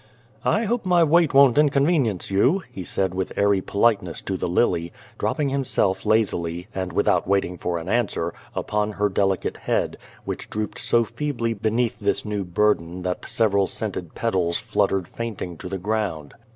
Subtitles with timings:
[0.43, 4.91] "I hope my weight won't inconvenience you," he said with airy politeness to the lily,
[5.19, 10.79] dropping himself lazily, and without waiting for an answer, upon her delicate head, which drooped
[10.79, 15.57] so feebly beneath this new burden that several scented petals fluttered fainting The Garden of
[15.59, 16.33] God to the ground.